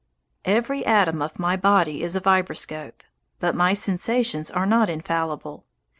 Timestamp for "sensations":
3.75-4.49